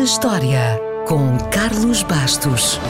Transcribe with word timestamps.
na 0.00 0.04
História, 0.04 0.80
com 1.06 1.36
Carlos 1.50 2.02
Bastos. 2.02 2.80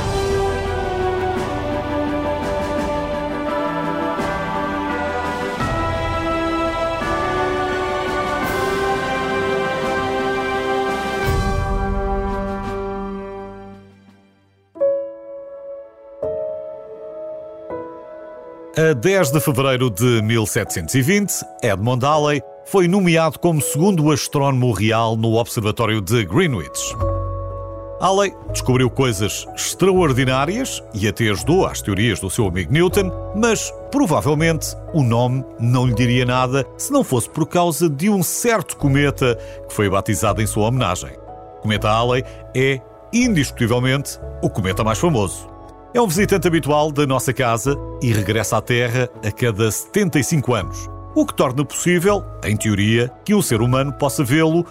A 18.78 18.94
10 18.94 19.32
de 19.32 19.40
fevereiro 19.40 19.90
de 19.90 20.22
1720, 20.22 21.44
Edmond 21.60 22.04
Halley 22.04 22.40
foi 22.70 22.86
nomeado 22.86 23.36
como 23.36 23.60
segundo 23.60 24.12
astrónomo 24.12 24.70
real 24.70 25.16
no 25.16 25.34
Observatório 25.34 26.00
de 26.00 26.24
Greenwich. 26.24 26.94
Halley 28.00 28.32
descobriu 28.52 28.88
coisas 28.88 29.44
extraordinárias 29.56 30.80
e 30.94 31.08
até 31.08 31.28
ajudou 31.30 31.66
às 31.66 31.82
teorias 31.82 32.20
do 32.20 32.30
seu 32.30 32.46
amigo 32.46 32.72
Newton, 32.72 33.10
mas 33.34 33.74
provavelmente 33.90 34.68
o 34.94 35.02
nome 35.02 35.44
não 35.58 35.84
lhe 35.84 35.94
diria 35.94 36.24
nada 36.24 36.64
se 36.78 36.92
não 36.92 37.02
fosse 37.02 37.28
por 37.28 37.44
causa 37.44 37.90
de 37.90 38.08
um 38.08 38.22
certo 38.22 38.76
cometa 38.76 39.36
que 39.68 39.74
foi 39.74 39.90
batizado 39.90 40.40
em 40.40 40.46
sua 40.46 40.68
homenagem. 40.68 41.10
O 41.58 41.62
cometa 41.62 41.88
Halley 41.88 42.24
é, 42.56 42.80
indiscutivelmente, 43.12 44.16
o 44.40 44.48
cometa 44.48 44.84
mais 44.84 45.00
famoso. 45.00 45.48
É 45.92 46.00
um 46.00 46.06
visitante 46.06 46.46
habitual 46.46 46.92
da 46.92 47.04
nossa 47.04 47.32
casa 47.32 47.76
e 48.00 48.12
regressa 48.12 48.58
à 48.58 48.60
Terra 48.60 49.10
a 49.26 49.32
cada 49.32 49.68
75 49.68 50.54
anos, 50.54 50.99
o 51.14 51.26
que 51.26 51.34
torna 51.34 51.64
possível, 51.64 52.24
em 52.44 52.56
teoria, 52.56 53.10
que 53.24 53.34
um 53.34 53.42
ser 53.42 53.60
humano 53.60 53.92
possa 53.92 54.22
vê-lo 54.22 54.64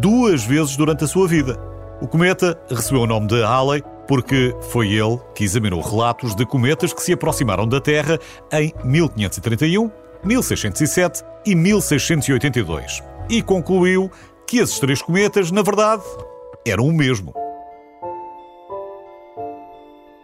duas 0.00 0.44
vezes 0.44 0.76
durante 0.76 1.04
a 1.04 1.06
sua 1.06 1.26
vida. 1.26 1.58
O 2.00 2.06
cometa 2.06 2.58
recebeu 2.68 3.02
o 3.02 3.06
nome 3.06 3.26
de 3.26 3.42
Halley 3.42 3.82
porque 4.06 4.54
foi 4.70 4.92
ele 4.92 5.18
que 5.34 5.44
examinou 5.44 5.80
relatos 5.80 6.34
de 6.34 6.44
cometas 6.46 6.92
que 6.92 7.02
se 7.02 7.12
aproximaram 7.12 7.66
da 7.66 7.80
Terra 7.80 8.18
em 8.52 8.72
1531, 8.84 9.90
1607 10.22 11.24
e 11.44 11.54
1682 11.54 13.02
e 13.28 13.42
concluiu 13.42 14.10
que 14.46 14.58
esses 14.58 14.78
três 14.78 15.02
cometas, 15.02 15.50
na 15.50 15.62
verdade, 15.62 16.02
eram 16.64 16.86
o 16.86 16.92
mesmo 16.92 17.45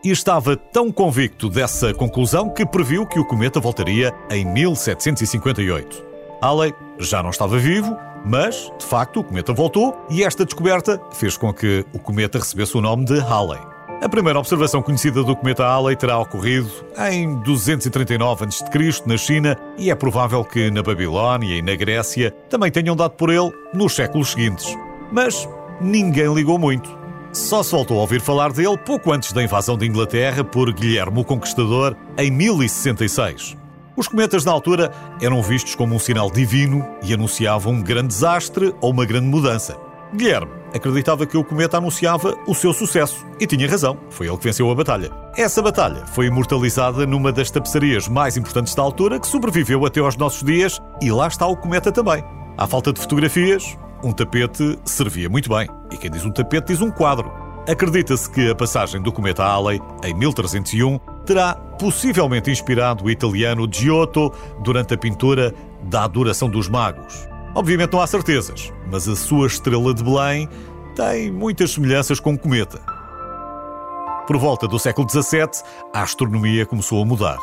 e 0.05 0.11
estava 0.11 0.57
tão 0.57 0.91
convicto 0.91 1.49
dessa 1.49 1.95
conclusão 1.95 2.49
que 2.51 2.67
previu 2.67 3.07
que 3.07 3.21
o 3.21 3.25
cometa 3.25 3.61
voltaria 3.61 4.13
em 4.31 4.45
1758. 4.45 6.05
Halley 6.43 6.75
já 6.99 7.23
não 7.23 7.31
estava 7.31 7.57
vivo, 7.59 7.97
mas, 8.25 8.71
de 8.79 8.85
facto, 8.85 9.21
o 9.21 9.25
cometa 9.25 9.53
voltou 9.53 9.97
e 10.11 10.25
esta 10.25 10.45
descoberta 10.45 11.01
fez 11.13 11.37
com 11.37 11.53
que 11.53 11.85
o 11.93 11.99
cometa 11.99 12.39
recebesse 12.39 12.77
o 12.77 12.81
nome 12.81 13.05
de 13.05 13.19
Halley. 13.19 13.61
A 14.03 14.09
primeira 14.09 14.41
observação 14.41 14.83
conhecida 14.83 15.23
do 15.23 15.37
cometa 15.37 15.65
Halley 15.65 15.95
terá 15.95 16.19
ocorrido 16.19 16.69
em 17.09 17.37
239 17.43 18.47
a.C. 18.47 19.03
na 19.07 19.17
China 19.17 19.57
e 19.79 19.93
é 19.93 19.95
provável 19.95 20.45
que 20.45 20.73
na 20.73 20.83
Babilónia 20.83 21.55
e 21.57 21.63
na 21.63 21.77
Grécia 21.77 22.33
também 22.51 22.73
tenham 22.73 22.97
dado 22.97 23.13
por 23.13 23.31
ele 23.31 23.53
nos 23.73 23.95
séculos 23.95 24.33
seguintes. 24.33 24.77
Mas 25.13 25.49
ninguém 25.81 26.35
ligou 26.35 26.59
muito. 26.59 27.02
Só 27.33 27.63
se 27.63 27.73
voltou 27.73 27.97
a 27.97 28.03
ouvir 28.03 28.21
falar 28.21 28.53
dele 28.53 28.77
pouco 28.77 29.11
antes 29.11 29.33
da 29.33 29.43
invasão 29.43 29.79
de 29.79 29.87
Inglaterra 29.87 30.45
por 30.45 30.71
Guilherme 30.71 31.21
o 31.21 31.25
Conquistador 31.25 31.97
em 32.19 32.31
1066. 32.31 33.57
Os 33.97 34.07
cometas 34.07 34.45
na 34.45 34.53
altura 34.53 34.93
eram 35.19 35.43
vistos 35.43 35.75
como 35.75 35.95
um 35.95 35.99
sinal 35.99 36.31
divino 36.31 36.87
e 37.03 37.15
anunciavam 37.15 37.73
um 37.73 37.83
grande 37.83 38.09
desastre 38.09 38.75
ou 38.83 38.91
uma 38.91 39.07
grande 39.07 39.29
mudança. 39.29 39.79
Guilherme 40.15 40.53
acreditava 40.75 41.25
que 41.25 41.39
o 41.39 41.45
cometa 41.45 41.79
anunciava 41.79 42.37
o 42.47 42.55
seu 42.55 42.75
sucesso 42.75 43.27
e 43.41 43.47
tinha 43.47 43.67
razão, 43.67 43.97
foi 44.11 44.27
ele 44.27 44.37
que 44.37 44.45
venceu 44.45 44.71
a 44.71 44.75
batalha. 44.75 45.11
Essa 45.35 45.63
batalha 45.63 46.07
foi 46.07 46.27
imortalizada 46.27 47.07
numa 47.07 47.33
das 47.33 47.51
tapeçarias 47.51 48.09
mais 48.09 48.37
importantes 48.37 48.75
da 48.75 48.83
altura 48.83 49.19
que 49.19 49.27
sobreviveu 49.27 49.87
até 49.87 50.01
aos 50.01 50.19
nossos 50.19 50.43
dias 50.43 50.83
e 51.01 51.11
lá 51.11 51.29
está 51.29 51.47
o 51.47 51.57
cometa 51.57 51.91
também. 51.91 52.23
À 52.59 52.67
falta 52.67 52.93
de 52.93 53.01
fotografias, 53.01 53.79
um 54.03 54.13
tapete 54.13 54.79
servia 54.85 55.29
muito 55.29 55.49
bem. 55.49 55.69
E 55.91 55.97
quem 55.97 56.11
diz 56.11 56.25
um 56.25 56.31
tapete 56.31 56.69
diz 56.69 56.81
um 56.81 56.91
quadro. 56.91 57.33
Acredita-se 57.69 58.29
que 58.29 58.51
a 58.51 58.55
passagem 58.55 59.01
do 59.01 59.13
cometa 59.13 59.45
Halley, 59.45 59.81
em 60.03 60.13
1301, 60.15 60.99
terá 61.25 61.55
possivelmente 61.55 62.51
inspirado 62.51 63.05
o 63.05 63.11
italiano 63.11 63.69
Giotto 63.71 64.33
durante 64.65 64.95
a 64.95 64.99
pintura 64.99 65.55
da 65.85 66.05
Adoração 66.05 66.49
dos 66.49 66.69
Magos. 66.69 67.29
Obviamente 67.55 67.93
não 67.93 68.01
há 68.01 68.07
certezas, 68.07 68.73
mas 68.91 69.07
a 69.07 69.15
sua 69.15 69.47
estrela 69.47 69.95
de 69.95 70.03
Belém 70.03 70.49
tem 70.97 71.31
muitas 71.31 71.73
semelhanças 71.73 72.19
com 72.19 72.35
o 72.35 72.39
cometa. 72.39 72.81
Por 74.27 74.39
volta 74.39 74.67
do 74.67 74.79
século 74.79 75.09
XVII, 75.09 75.63
a 75.93 76.03
astronomia 76.03 76.67
começou 76.67 77.03
a 77.03 77.05
mudar. 77.05 77.39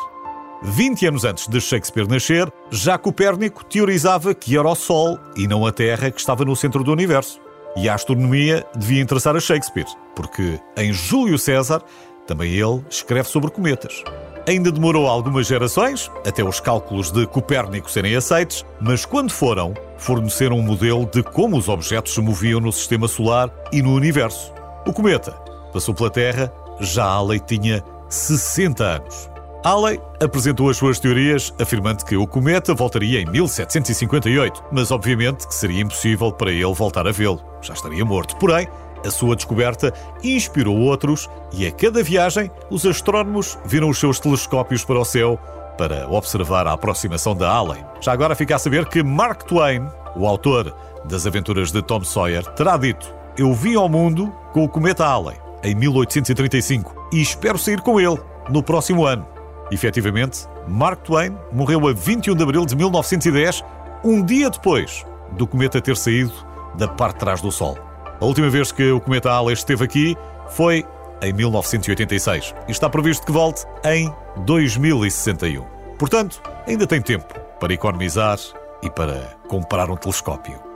20 0.62 1.06
anos 1.06 1.24
antes 1.24 1.48
de 1.48 1.60
Shakespeare 1.60 2.06
nascer, 2.06 2.52
já 2.70 2.98
Copérnico 2.98 3.64
teorizava 3.64 4.34
que 4.34 4.58
era 4.58 4.68
o 4.68 4.74
Sol 4.74 5.18
e 5.36 5.46
não 5.46 5.64
a 5.64 5.72
Terra 5.72 6.10
que 6.10 6.20
estava 6.20 6.44
no 6.44 6.54
centro 6.54 6.84
do 6.84 6.92
universo. 6.92 7.40
E 7.76 7.88
a 7.88 7.94
astronomia 7.94 8.66
devia 8.76 9.00
interessar 9.00 9.36
a 9.36 9.40
Shakespeare, 9.40 9.86
porque 10.14 10.60
em 10.76 10.92
Júlio 10.92 11.38
César 11.38 11.82
também 12.26 12.52
ele 12.52 12.84
escreve 12.90 13.28
sobre 13.28 13.50
cometas. 13.50 14.02
Ainda 14.46 14.72
demorou 14.72 15.06
algumas 15.06 15.46
gerações 15.46 16.10
até 16.26 16.42
os 16.42 16.60
cálculos 16.60 17.10
de 17.10 17.26
Copérnico 17.26 17.90
serem 17.90 18.16
aceitos, 18.16 18.66
mas 18.80 19.04
quando 19.04 19.30
foram, 19.30 19.74
forneceram 19.96 20.58
um 20.58 20.62
modelo 20.62 21.06
de 21.06 21.22
como 21.22 21.56
os 21.56 21.68
objetos 21.68 22.14
se 22.14 22.20
moviam 22.20 22.60
no 22.60 22.72
sistema 22.72 23.06
solar 23.06 23.50
e 23.72 23.80
no 23.80 23.94
universo. 23.94 24.52
O 24.86 24.92
cometa 24.92 25.32
passou 25.72 25.94
pela 25.94 26.10
Terra 26.10 26.52
já 26.80 27.04
a 27.04 27.22
lei 27.22 27.38
tinha 27.38 27.84
60 28.08 28.82
anos. 28.82 29.29
Halley 29.62 30.00
apresentou 30.22 30.70
as 30.70 30.78
suas 30.78 30.98
teorias 30.98 31.52
afirmando 31.60 32.04
que 32.06 32.16
o 32.16 32.26
cometa 32.26 32.74
voltaria 32.74 33.20
em 33.20 33.26
1758, 33.26 34.64
mas 34.72 34.90
obviamente 34.90 35.46
que 35.46 35.54
seria 35.54 35.82
impossível 35.82 36.32
para 36.32 36.50
ele 36.50 36.72
voltar 36.72 37.06
a 37.06 37.12
vê-lo, 37.12 37.42
já 37.60 37.74
estaria 37.74 38.02
morto. 38.02 38.36
Porém, 38.36 38.66
a 39.04 39.10
sua 39.10 39.36
descoberta 39.36 39.92
inspirou 40.24 40.78
outros 40.78 41.28
e 41.52 41.66
a 41.66 41.72
cada 41.72 42.02
viagem 42.02 42.50
os 42.70 42.86
astrónomos 42.86 43.58
viram 43.66 43.90
os 43.90 43.98
seus 43.98 44.18
telescópios 44.18 44.82
para 44.82 44.98
o 44.98 45.04
céu 45.04 45.38
para 45.76 46.08
observar 46.08 46.66
a 46.66 46.72
aproximação 46.72 47.34
da 47.34 47.50
Halley. 47.50 47.84
Já 48.00 48.12
agora 48.12 48.34
fica 48.34 48.56
a 48.56 48.58
saber 48.58 48.86
que 48.86 49.02
Mark 49.02 49.42
Twain, 49.42 49.86
o 50.16 50.26
autor 50.26 50.74
das 51.04 51.26
aventuras 51.26 51.70
de 51.70 51.82
Tom 51.82 52.02
Sawyer, 52.02 52.44
terá 52.54 52.78
dito: 52.78 53.14
Eu 53.36 53.52
vim 53.52 53.74
ao 53.74 53.90
mundo 53.90 54.32
com 54.52 54.64
o 54.64 54.68
cometa 54.68 55.04
Halley 55.04 55.36
em 55.62 55.74
1835 55.74 57.08
e 57.12 57.20
espero 57.20 57.58
sair 57.58 57.82
com 57.82 58.00
ele 58.00 58.18
no 58.48 58.62
próximo 58.62 59.04
ano. 59.04 59.39
Efetivamente, 59.70 60.46
Mark 60.66 61.02
Twain 61.02 61.36
morreu 61.52 61.86
a 61.88 61.92
21 61.92 62.34
de 62.34 62.42
abril 62.42 62.66
de 62.66 62.76
1910, 62.76 63.64
um 64.04 64.24
dia 64.24 64.50
depois 64.50 65.04
do 65.32 65.46
cometa 65.46 65.80
ter 65.80 65.96
saído 65.96 66.32
da 66.76 66.88
parte 66.88 67.14
de 67.14 67.20
trás 67.20 67.40
do 67.40 67.52
Sol. 67.52 67.78
A 68.20 68.24
última 68.24 68.50
vez 68.50 68.72
que 68.72 68.90
o 68.90 69.00
cometa 69.00 69.30
Halley 69.30 69.54
esteve 69.54 69.84
aqui 69.84 70.16
foi 70.48 70.84
em 71.22 71.32
1986 71.32 72.54
e 72.68 72.72
está 72.72 72.88
previsto 72.88 73.24
que 73.24 73.32
volte 73.32 73.64
em 73.84 74.12
2061. 74.44 75.64
Portanto, 75.98 76.42
ainda 76.66 76.86
tem 76.86 77.00
tempo 77.00 77.32
para 77.58 77.72
economizar 77.72 78.38
e 78.82 78.90
para 78.90 79.36
comprar 79.48 79.90
um 79.90 79.96
telescópio. 79.96 80.69